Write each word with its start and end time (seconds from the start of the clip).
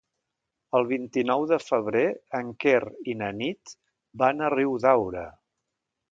El 0.77 0.87
vint-i-nou 0.91 1.43
de 1.51 1.59
febrer 1.63 2.01
en 2.39 2.49
Quer 2.65 2.79
i 3.13 3.15
na 3.19 3.29
Nit 3.41 3.75
van 4.23 4.41
a 4.41 4.49
Riudaura. 4.55 5.27